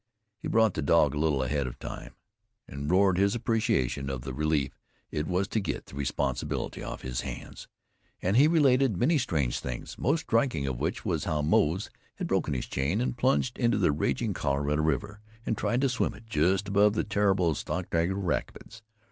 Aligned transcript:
He 0.39 0.47
brought 0.47 0.73
the 0.73 0.81
dog 0.81 1.13
a 1.13 1.19
little 1.19 1.43
ahead 1.43 1.67
time, 1.79 2.15
and 2.67 2.89
roared 2.89 3.19
his 3.19 3.35
appreciation 3.35 4.09
of 4.09 4.23
the 4.23 4.33
relief 4.33 4.71
it 5.11 5.25
to 5.51 5.59
get 5.59 5.85
the 5.85 5.95
responsibility 5.95 6.81
off 6.81 7.03
his 7.03 7.21
hands. 7.21 7.67
And 8.19 8.35
he 8.35 8.47
related 8.47 8.97
many 8.97 9.19
strange 9.19 9.59
things, 9.59 9.99
most 9.99 10.21
striking 10.21 10.65
of 10.65 10.79
which 10.79 11.05
was 11.05 11.25
how 11.25 11.43
Moze 11.43 11.91
had 12.15 12.25
broken 12.25 12.55
his 12.55 12.65
chain 12.65 12.99
and 12.99 13.15
plunged 13.15 13.59
into 13.59 13.77
the 13.77 13.91
raging 13.91 14.33
Colorado 14.33 14.81
River, 14.81 15.21
and 15.45 15.55
tried 15.55 15.81
to 15.81 15.89
swim 15.89 16.15
it 16.15 16.25
just 16.25 16.67
above 16.69 16.93
the 16.93 17.03
terrible 17.03 17.53
Sockdolager 17.53 18.15
Rapids. 18.17 18.81